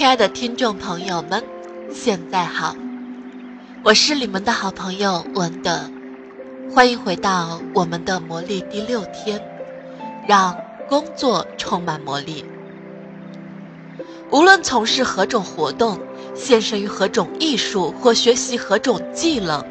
[0.00, 1.44] 亲爱的听众朋友们，
[1.92, 2.74] 现在好，
[3.84, 5.78] 我是你们的好朋友文德，
[6.74, 9.38] 欢迎回到我们的魔力第六天，
[10.26, 10.56] 让
[10.88, 12.42] 工作充满魔力。
[14.30, 15.98] 无论从事何种活动，
[16.34, 19.62] 献身于何种艺术或学习何种技能，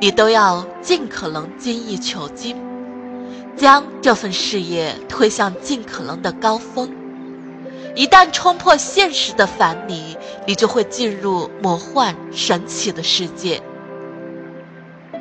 [0.00, 2.56] 你都要尽可能精益求精，
[3.54, 6.90] 将这份事业推向尽可能的高峰。
[7.94, 10.16] 一旦冲破现实的樊篱，
[10.46, 13.62] 你就会进入魔幻神奇的世界。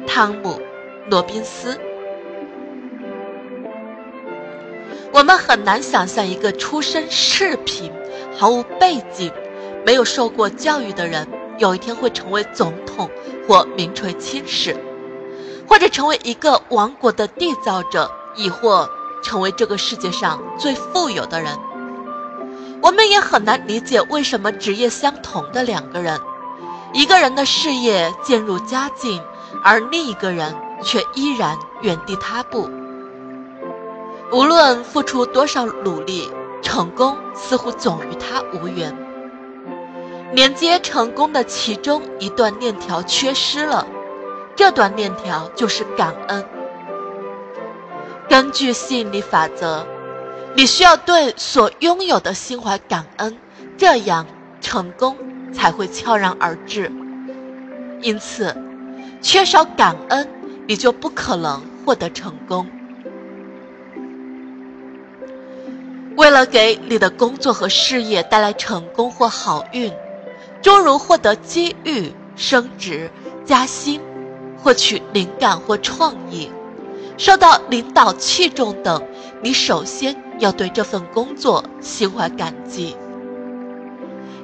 [0.07, 0.49] 汤姆·
[1.07, 1.79] 罗宾斯。
[5.11, 7.91] 我们很难想象一个出身赤贫、
[8.35, 9.31] 毫无背景、
[9.85, 11.27] 没有受过教育的人，
[11.59, 13.07] 有一天会成为总统
[13.47, 14.75] 或名垂青史，
[15.69, 18.89] 或者成为一个王国的缔造者，亦或
[19.23, 21.55] 成为这个世界上最富有的人。
[22.83, 26.19] 我们也很难理解为什么职业相同的两个人，
[26.91, 29.23] 一个人的事业渐入佳境，
[29.63, 32.69] 而另一个人却依然原地踏步。
[34.33, 36.29] 无论付出多少努力，
[36.61, 38.93] 成功似乎总与他无缘。
[40.33, 43.87] 连接成功的其中一段链条缺失了，
[44.57, 46.45] 这段链条就是感恩。
[48.27, 49.87] 根据吸引力法则。
[50.55, 53.35] 你需要对所拥有的心怀感恩，
[53.75, 54.27] 这样
[54.61, 55.17] 成功
[55.51, 56.91] 才会悄然而至。
[58.01, 58.55] 因此，
[59.19, 60.29] 缺少感恩，
[60.67, 62.67] 你就不可能获得成功。
[66.15, 69.91] 为了给你的工作和事业带来成功或好运，
[70.61, 73.09] 诸如获得机遇、升职、
[73.43, 73.99] 加薪、
[74.61, 76.51] 获取灵感或创意、
[77.17, 79.01] 受到领导器重等，
[79.41, 80.15] 你首先。
[80.43, 82.97] 要对这份工作心怀感激，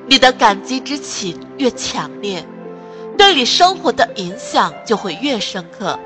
[0.07, 2.45] 你的感激之情越强烈，
[3.17, 5.99] 对你生活的影响就会越深刻。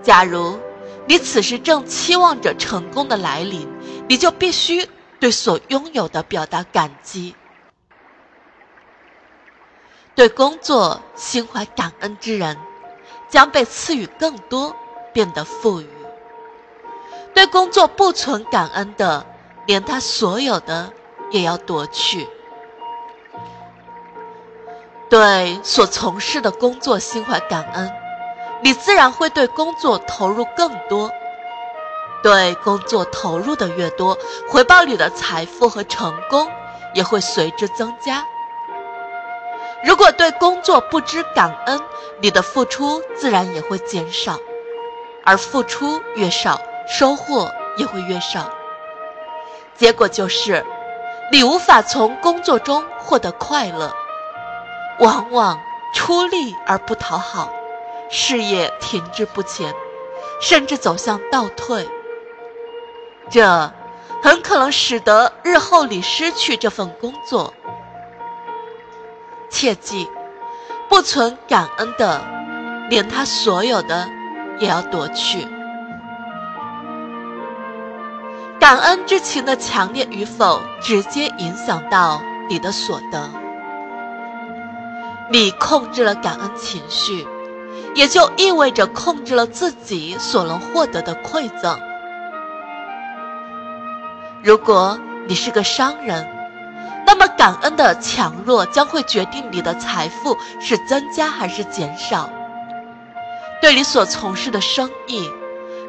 [0.00, 0.56] 假如
[1.08, 3.68] 你此时正期望着成功的来临，
[4.08, 4.88] 你就必须
[5.18, 7.34] 对所拥有的表达感激。
[10.14, 12.56] 对工作心怀感恩之人，
[13.28, 14.76] 将被赐予更多，
[15.12, 15.97] 变得富裕。
[17.38, 19.24] 对工作不存感恩的，
[19.64, 20.92] 连他所有的
[21.30, 22.26] 也要夺去；
[25.08, 27.92] 对所从事的工作心怀感恩，
[28.60, 31.12] 你自然会对工作投入更多。
[32.24, 34.18] 对工作投入的越多，
[34.48, 36.50] 回报你的财富和成功
[36.92, 38.26] 也会随之增加。
[39.84, 41.80] 如果对工作不知感恩，
[42.20, 44.36] 你的付出自然也会减少，
[45.24, 46.60] 而付出越少。
[46.88, 48.50] 收获也会越少，
[49.76, 50.64] 结果就是
[51.30, 53.94] 你无法从工作中获得快乐，
[54.98, 55.60] 往往
[55.94, 57.52] 出力而不讨好，
[58.10, 59.74] 事业停滞不前，
[60.40, 61.86] 甚至走向倒退。
[63.30, 63.70] 这
[64.22, 67.52] 很可能使得日后你失去这份工作。
[69.50, 70.08] 切记，
[70.88, 72.22] 不存感恩的，
[72.88, 74.08] 连他所有的
[74.58, 75.46] 也要夺去。
[78.60, 83.30] 感恩之情的强烈与否，直接影响到你的所得。
[85.30, 87.24] 你控制了感恩情绪，
[87.94, 91.78] 也就意味着控制了自己所能获得的馈赠。
[94.42, 94.98] 如果
[95.28, 96.26] 你是个商人，
[97.06, 102.28] 那么感恩的强弱将会决定你的财富是增加还是减少。
[103.62, 105.30] 对你所从事的生意。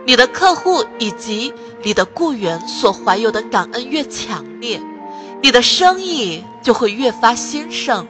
[0.06, 4.82] 你的客户以及你的雇员所怀有的感恩越强烈，
[5.42, 8.08] 你的生意就会越发兴盛。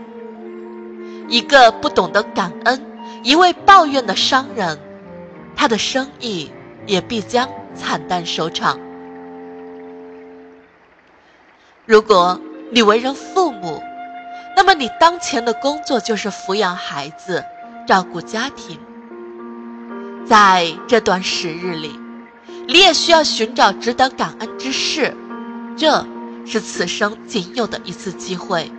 [1.27, 2.81] 一个不懂得感恩、
[3.23, 4.79] 一味抱怨的商人，
[5.55, 6.51] 他的生意
[6.87, 8.79] 也必将惨淡收场。
[11.85, 12.39] 如果
[12.71, 13.81] 你为人父母，
[14.55, 17.43] 那么你当前的工作就是抚养孩子、
[17.85, 18.79] 照顾家庭。
[20.29, 21.99] 在这段时日里，
[22.67, 25.11] 你也需要寻找值得感恩之事，
[25.75, 26.05] 这
[26.45, 28.71] 是此生仅有的一次机会。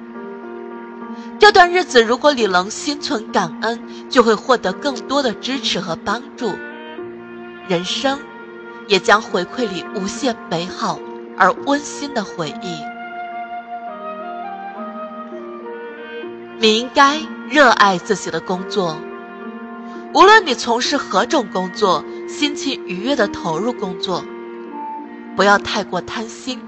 [1.41, 6.55] 这段日子，如果你能心存感恩，就会获得更多的支持和帮助，
[7.67, 8.20] 人生
[8.87, 11.00] 也将回馈你无限美好
[11.37, 12.76] 而温馨的回忆。
[16.61, 17.19] 你应该
[17.49, 18.96] 热爱自己的工作。
[20.12, 24.25] 无论你从事何种工作，心情愉悦的投入工作，
[25.37, 26.61] 不要太过贪心。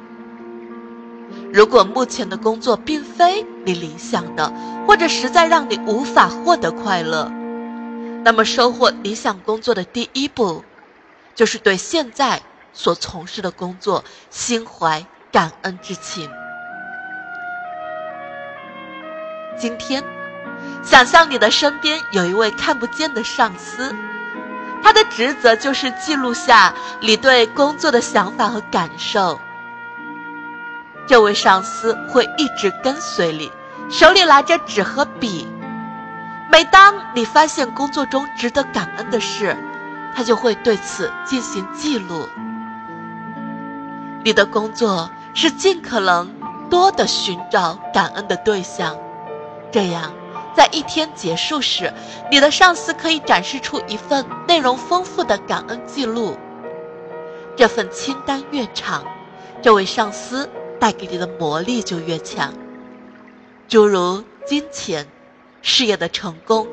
[1.53, 4.53] 如果目前的工作并非你理想的，
[4.87, 7.31] 或者实在让你无法获得快乐，
[8.23, 10.63] 那么收获理想工作的第一步，
[11.35, 12.41] 就是对现在
[12.73, 16.31] 所从事的工作心怀感恩之情。
[19.59, 20.03] 今天，
[20.83, 23.95] 想象你的身边有一位看不见的上司，
[24.83, 29.41] 他的职责就是记录下你对工作的想法和感受。
[31.07, 33.51] 这位上司会一直跟随你，
[33.91, 35.49] 手里拿着纸和笔。
[36.51, 39.57] 每当你发现工作中值得感恩的事，
[40.15, 42.29] 他就会对此进行记录。
[44.25, 46.31] 你的工作是尽可能
[46.69, 48.97] 多的寻找感恩的对象，
[49.71, 50.13] 这样，
[50.55, 51.93] 在一天结束时，
[52.31, 56.37] 你的上司可以展示出一份内容丰富的感恩记录。
[57.57, 59.05] 这份清单越长，
[59.63, 60.49] 这位上司。
[60.81, 62.53] 带给你的魔力就越强，
[63.69, 65.07] 诸如金钱、
[65.63, 66.67] 事业的成功、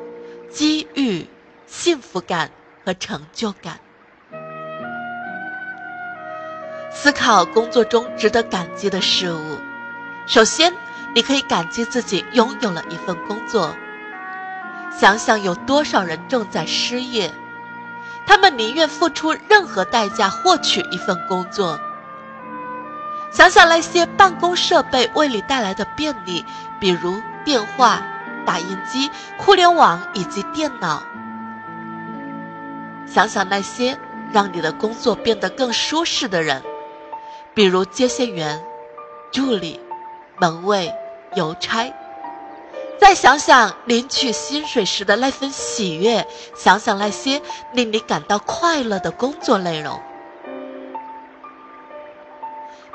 [0.50, 1.28] 机遇、
[1.68, 2.50] 幸福感
[2.84, 3.78] 和成就感。
[6.90, 9.58] 思考工作中值得感激的事物。
[10.26, 10.74] 首先，
[11.14, 13.74] 你可以感激自己拥有了一份工作。
[14.90, 17.32] 想想有多少人正在失业，
[18.26, 21.80] 他们宁愿付出任何代价获取一份工作。
[23.32, 26.44] 想想那些办公设备为你带来的便利，
[26.80, 28.02] 比如电话、
[28.44, 29.08] 打印机、
[29.38, 31.02] 互联网以及电脑。
[33.06, 33.96] 想想那些
[34.32, 36.62] 让你的工作变得更舒适的人，
[37.54, 38.60] 比如接线员、
[39.30, 39.80] 助理、
[40.38, 40.92] 门卫、
[41.34, 41.92] 邮差。
[42.98, 47.40] 再想想领取薪水时的那份喜悦，想想那些
[47.72, 50.00] 令你感到快乐的工作内容。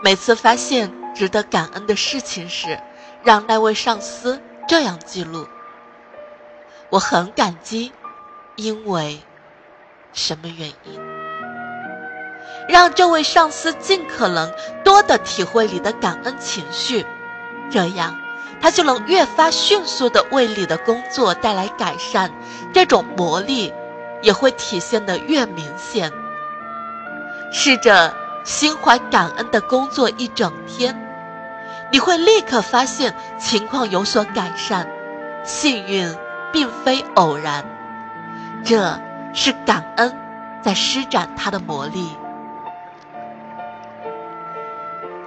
[0.03, 2.79] 每次发现值得感恩的事情时，
[3.23, 5.47] 让那位上司这样记录：
[6.91, 7.91] 我很感激，
[8.55, 9.19] 因为
[10.13, 10.99] 什么原因？
[12.69, 14.53] 让这位上司尽可能
[14.83, 17.03] 多的体会你的感恩情绪，
[17.71, 18.15] 这样
[18.61, 22.31] 他就能越发迅速的为你的工作带来改善，
[22.73, 23.73] 这种魔力
[24.21, 26.11] 也会体现的越明显。
[27.51, 28.13] 试着。
[28.45, 30.95] 心怀感恩的工作一整天，
[31.91, 34.87] 你会立刻发现情况有所改善。
[35.43, 36.15] 幸运
[36.53, 37.65] 并非偶然，
[38.63, 38.99] 这
[39.33, 40.15] 是感恩
[40.61, 42.15] 在施展它的魔力。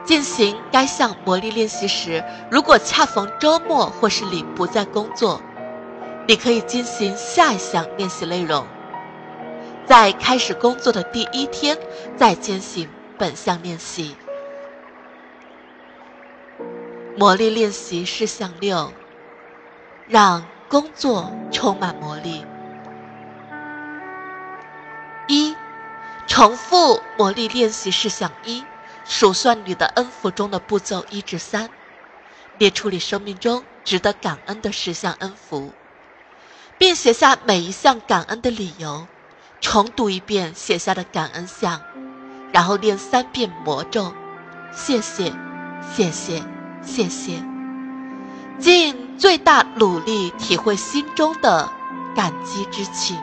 [0.09, 5.39] 进行该项魔力练习时，如果恰逢周末或是你不在工作，
[6.27, 8.67] 你可以进行下一项练习内容。
[9.85, 11.77] 在开始工作的第一天，
[12.17, 12.89] 再进行。
[13.19, 14.17] 本项练习，
[17.17, 18.93] 魔力练习事项六：
[20.07, 22.47] 让工作充满魔力。
[25.27, 25.55] 一、
[26.29, 28.65] 重复魔力练习事项一，
[29.09, 31.71] 数算你的恩福中的步骤一至三，
[32.59, 35.73] 列出你生命中值得感恩的十项恩福，
[36.77, 39.09] 并写下每一项感恩的理由，
[39.63, 41.81] 重读一遍写下的感恩项。
[42.53, 44.15] 然后念三遍魔咒，
[44.73, 45.33] 谢谢，
[45.95, 46.43] 谢谢，
[46.83, 47.43] 谢谢，
[48.59, 51.69] 尽最大努力体会心中的
[52.15, 53.19] 感激之情。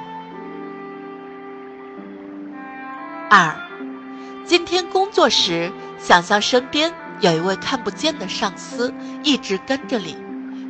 [3.29, 3.55] 二，
[4.45, 10.15] 今天工作时，想象身边有一位看不见的上司一直跟着你，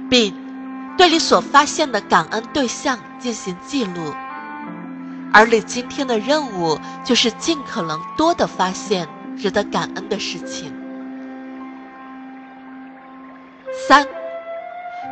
[0.09, 0.33] 并
[0.97, 4.13] 对你所发现的感恩对象进行记录。
[5.33, 10.73] 而你今天的任务就是尽可能多的发现值得感恩的事情。
[13.89, 14.07] 三，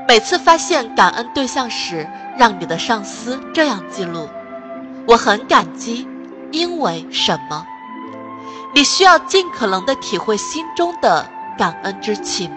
[0.08, 4.30] 每次发现感恩对象时，让你的上司这样记录：
[5.06, 6.08] 我很感激，
[6.52, 7.68] 因为什么？
[8.74, 12.52] 你需要尽可能的体会心中的感恩之情。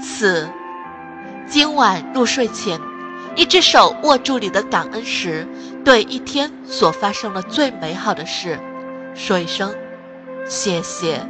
[0.00, 0.48] 四，
[1.46, 2.80] 今晚入睡前。
[3.34, 5.48] 一只手握住你的感恩石，
[5.84, 8.58] 对一天所发生的最美好的事，
[9.14, 9.74] 说一声
[10.46, 11.26] 谢谢。